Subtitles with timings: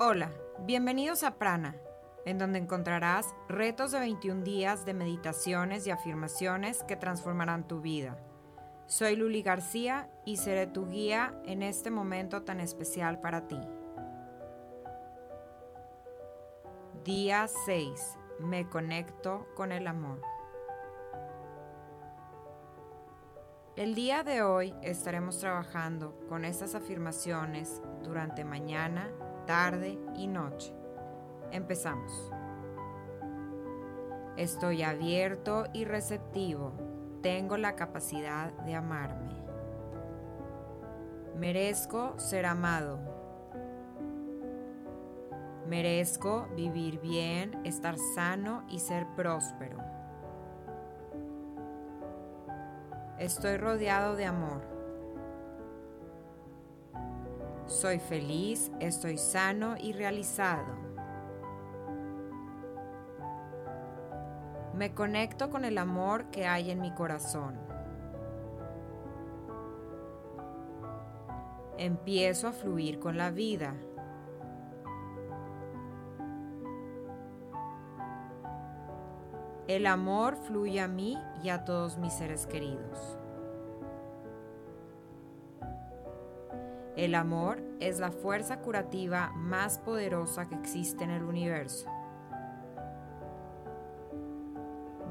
[0.00, 0.30] Hola,
[0.60, 1.74] bienvenidos a Prana,
[2.24, 8.16] en donde encontrarás retos de 21 días de meditaciones y afirmaciones que transformarán tu vida.
[8.86, 13.58] Soy Luli García y seré tu guía en este momento tan especial para ti.
[17.02, 18.18] Día 6.
[18.38, 20.22] Me conecto con el amor.
[23.74, 29.08] El día de hoy estaremos trabajando con estas afirmaciones durante mañana,
[29.48, 30.74] tarde y noche.
[31.52, 32.30] Empezamos.
[34.36, 36.74] Estoy abierto y receptivo.
[37.22, 39.32] Tengo la capacidad de amarme.
[41.34, 42.98] Merezco ser amado.
[45.66, 49.78] Merezco vivir bien, estar sano y ser próspero.
[53.18, 54.77] Estoy rodeado de amor.
[57.68, 60.64] Soy feliz, estoy sano y realizado.
[64.74, 67.56] Me conecto con el amor que hay en mi corazón.
[71.76, 73.74] Empiezo a fluir con la vida.
[79.66, 83.18] El amor fluye a mí y a todos mis seres queridos.
[86.96, 91.88] El amor es la fuerza curativa más poderosa que existe en el universo.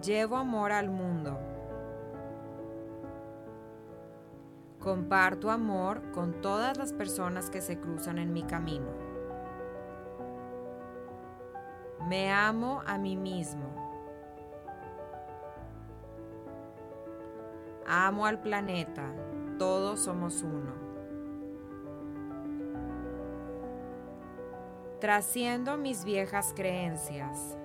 [0.04, 1.40] Llevo amor al mundo.
[4.80, 8.92] Comparto amor con todas las personas que se cruzan en mi camino.
[12.08, 13.66] Me amo a mí mismo.
[17.86, 19.14] Amo al planeta,
[19.58, 20.87] todos somos uno.
[25.00, 27.56] Trasciendo mis viejas creencias.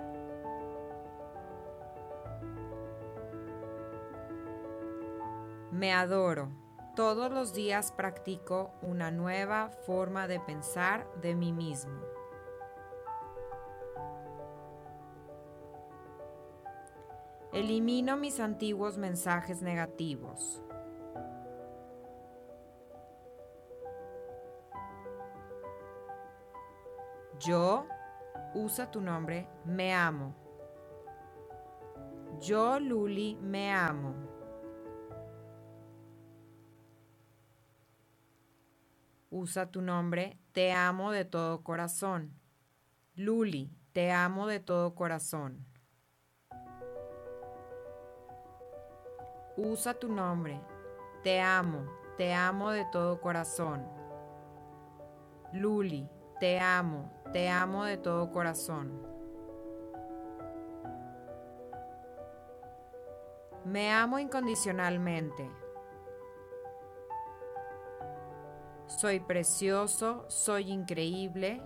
[5.71, 6.51] Me adoro.
[6.95, 12.03] Todos los días practico una nueva forma de pensar de mí mismo.
[17.55, 20.63] Elimino mis antiguos mensajes negativos.
[27.45, 27.87] Yo,
[28.55, 30.33] usa tu nombre, me amo.
[32.41, 34.15] Yo, Luli, me amo.
[39.31, 42.33] Usa tu nombre, te amo de todo corazón.
[43.17, 45.67] Luli, te amo de todo corazón.
[49.57, 50.61] Usa tu nombre.
[51.25, 51.87] Te amo,
[52.17, 53.85] te amo de todo corazón.
[55.53, 56.09] Luli,
[56.41, 58.91] te amo, te amo de todo corazón.
[63.65, 65.49] Me amo incondicionalmente.
[68.87, 71.63] Soy precioso, soy increíble.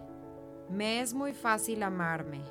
[0.69, 2.43] Me es muy fácil amarme.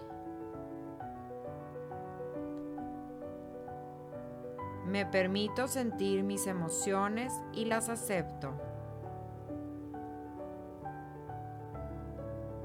[4.86, 8.54] Me permito sentir mis emociones y las acepto.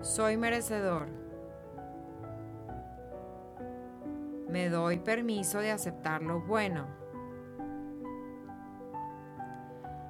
[0.02, 1.08] Soy merecedor.
[4.48, 6.86] Me doy permiso de aceptar lo bueno.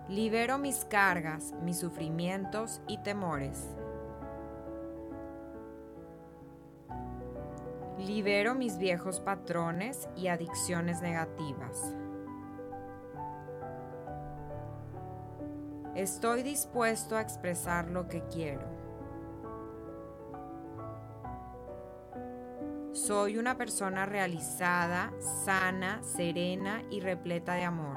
[0.09, 3.69] Libero mis cargas, mis sufrimientos y temores.
[7.99, 11.97] Libero mis viejos patrones y adicciones negativas.
[15.97, 18.80] Estoy dispuesto a expresar lo que quiero.
[23.11, 25.13] Soy una persona realizada,
[25.45, 27.97] sana, serena y repleta de amor.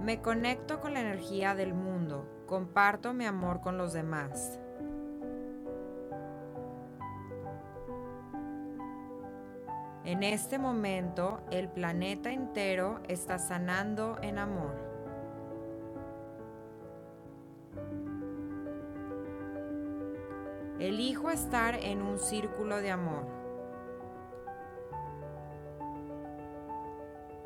[0.00, 4.58] Me conecto con la energía del mundo, comparto mi amor con los demás.
[10.06, 14.95] En este momento el planeta entero está sanando en amor.
[21.32, 23.26] Estar en un círculo de amor.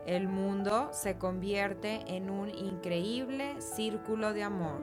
[0.06, 4.80] El mundo se convierte en un increíble círculo de amor.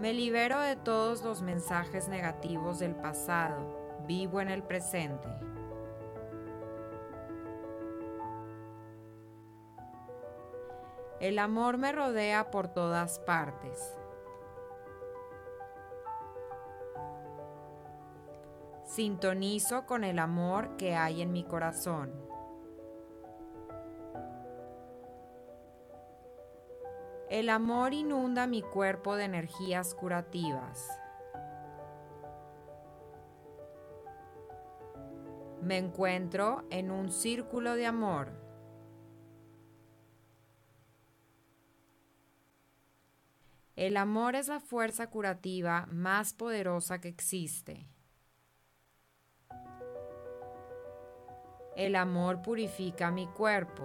[0.00, 4.04] Me libero de todos los mensajes negativos del pasado.
[4.06, 5.28] Vivo en el presente.
[11.20, 13.98] El amor me rodea por todas partes.
[18.84, 22.12] Sintonizo con el amor que hay en mi corazón.
[27.28, 30.88] El amor inunda mi cuerpo de energías curativas.
[35.60, 38.47] Me encuentro en un círculo de amor.
[43.78, 47.88] El amor es la fuerza curativa más poderosa que existe.
[51.76, 53.84] El amor purifica mi cuerpo.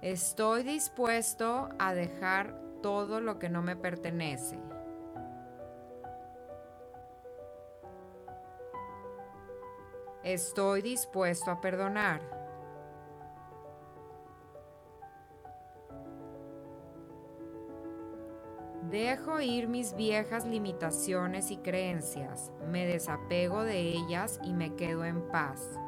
[0.00, 4.60] Estoy dispuesto a dejar todo lo que no me pertenece.
[10.22, 12.39] Estoy dispuesto a perdonar.
[18.90, 25.22] Dejo ir mis viejas limitaciones y creencias, me desapego de ellas y me quedo en
[25.28, 25.78] paz.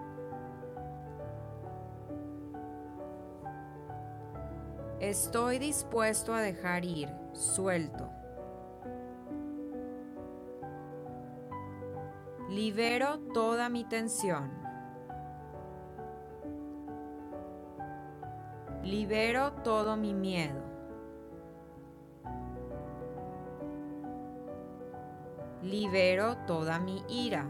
[5.00, 8.08] Estoy dispuesto a dejar ir, suelto.
[12.50, 14.48] Libero toda mi tensión.
[18.84, 20.71] Libero todo mi miedo.
[25.62, 27.46] Libero toda mi ira.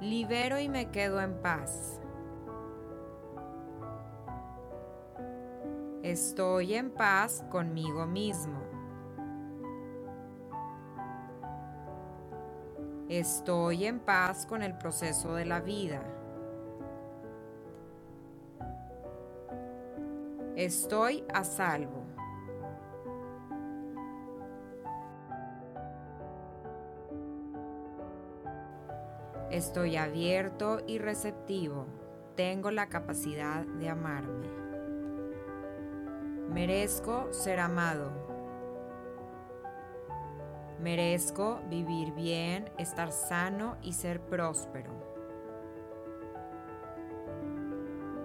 [0.00, 2.00] Libero y me quedo en paz.
[6.02, 8.58] Estoy en paz conmigo mismo.
[13.08, 16.02] Estoy en paz con el proceso de la vida.
[20.56, 22.09] Estoy a salvo.
[29.60, 31.84] Estoy abierto y receptivo.
[32.34, 34.48] Tengo la capacidad de amarme.
[36.48, 38.10] Merezco ser amado.
[40.80, 44.92] Merezco vivir bien, estar sano y ser próspero.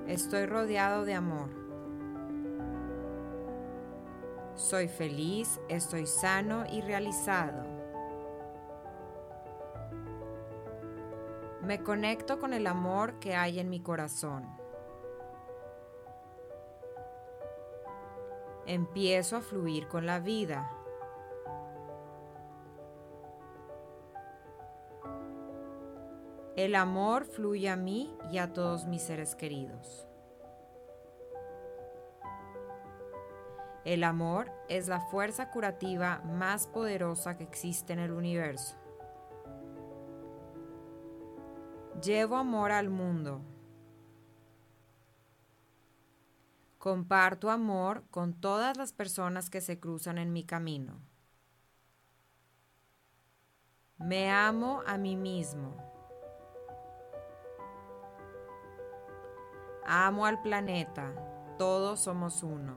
[0.08, 1.50] Estoy rodeado de amor.
[4.56, 7.75] Soy feliz, estoy sano y realizado.
[11.66, 14.46] Me conecto con el amor que hay en mi corazón.
[18.66, 20.72] empiezo a fluir con la vida.
[26.56, 30.08] El amor fluye a mí y a todos mis seres queridos.
[33.84, 38.78] El amor es la fuerza curativa más poderosa que existe en el universo.
[42.06, 43.42] Llevo amor al mundo
[46.78, 51.00] Comparto amor con todas las personas que se cruzan en mi camino.
[53.98, 55.75] Me amo a mí mismo.
[59.83, 61.12] Amo al planeta.
[61.57, 62.76] Todos somos uno.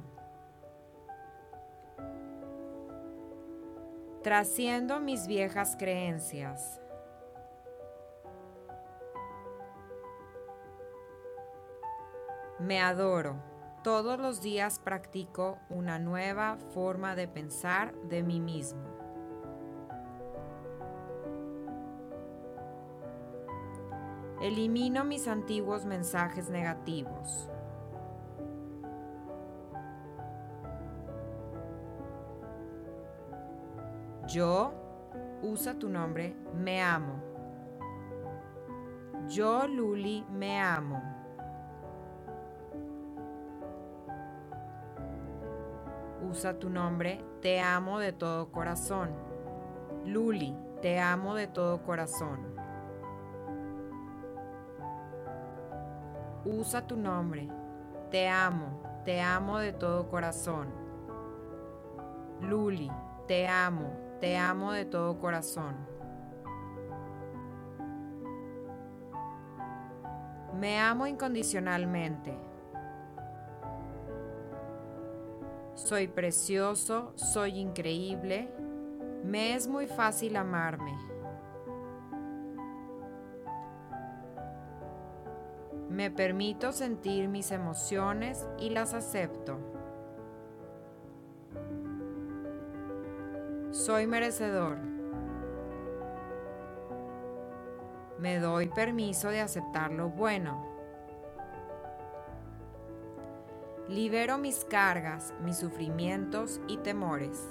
[4.23, 6.81] Trasciendo mis viejas creencias.
[12.59, 13.37] Me adoro.
[13.85, 18.83] Todos los días practico una nueva forma de pensar de mí mismo.
[24.43, 27.49] Elimino mis antiguos mensajes negativos.
[34.27, 34.73] Yo,
[35.43, 37.23] usa tu nombre, me amo.
[39.29, 41.18] Yo, Luli, me amo.
[46.29, 49.11] Usa tu nombre, te amo de todo corazón.
[50.05, 52.41] Luli, te amo de todo corazón.
[56.45, 57.49] Usa tu nombre,
[58.11, 60.69] te amo, te amo de todo corazón.
[62.41, 62.91] Luli,
[63.27, 65.77] te amo, te amo de todo corazón.
[70.59, 72.48] Me amo incondicionalmente.
[75.79, 78.51] Soy precioso, soy increíble,
[79.25, 80.93] me es muy fácil amarme.
[85.89, 89.57] Me permito sentir mis emociones y las acepto.
[93.71, 94.79] Soy merecedor.
[98.19, 100.78] Me doy permiso de aceptar lo bueno.
[103.89, 107.49] Libero mis cargas, mis sufrimientos y temores.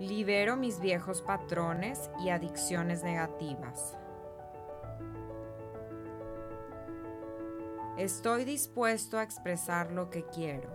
[0.00, 3.96] Libero mis viejos patrones y adicciones negativas.
[7.96, 10.68] Estoy dispuesto a expresar lo que quiero.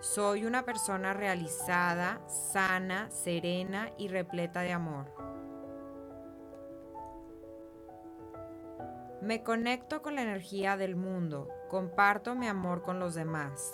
[0.00, 5.25] Soy una persona realizada, sana, serena y repleta de amor.
[9.26, 13.72] Me conecto con la energía del mundo, comparto mi amor con los demás.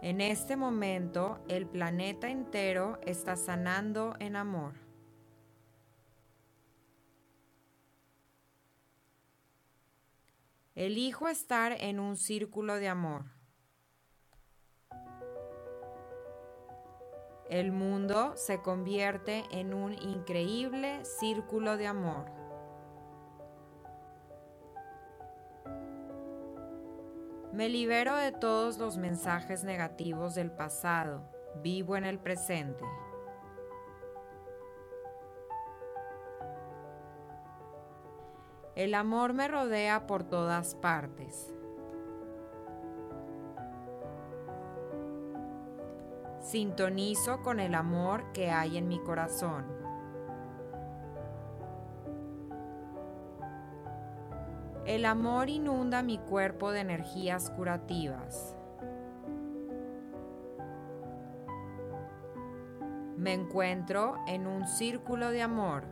[0.00, 4.74] En este momento, el planeta entero está sanando en amor.
[10.74, 13.41] Elijo estar en un círculo de amor.
[17.52, 22.24] El mundo se convierte en un increíble círculo de amor.
[27.52, 31.28] Me libero de todos los mensajes negativos del pasado.
[31.62, 32.86] Vivo en el presente.
[38.76, 41.52] El amor me rodea por todas partes.
[46.52, 49.64] Sintonizo con el amor que hay en mi corazón.
[54.84, 58.54] El amor inunda mi cuerpo de energías curativas.
[63.16, 65.84] Me encuentro en un círculo de amor.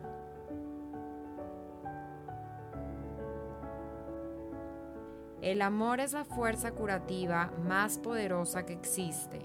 [5.41, 9.39] El amor es la fuerza curativa más poderosa que existe.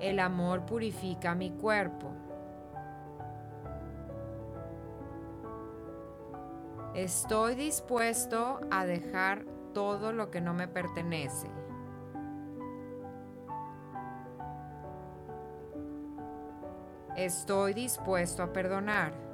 [0.00, 2.10] El amor purifica mi cuerpo.
[6.94, 11.48] Estoy dispuesto a dejar todo lo que no me pertenece.
[17.16, 19.29] Estoy dispuesto a perdonar.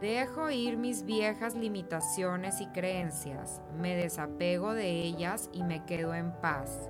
[0.00, 6.30] Dejo ir mis viejas limitaciones y creencias, me desapego de ellas y me quedo en
[6.40, 6.88] paz.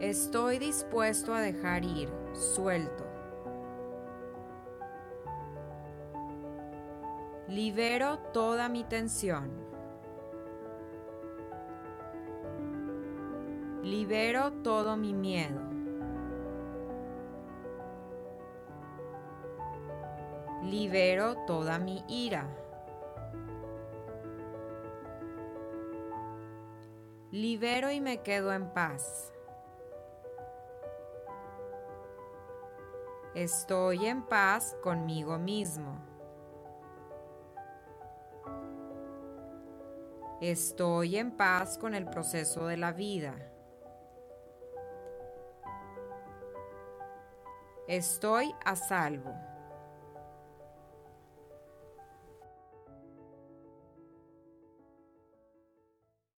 [0.00, 3.04] Estoy dispuesto a dejar ir, suelto.
[7.48, 9.50] Libero toda mi tensión.
[13.82, 15.69] Libero todo mi miedo.
[20.70, 22.46] Libero toda mi ira.
[27.32, 29.32] Libero y me quedo en paz.
[33.34, 35.98] Estoy en paz conmigo mismo.
[40.40, 43.34] Estoy en paz con el proceso de la vida.
[47.88, 49.49] Estoy a salvo.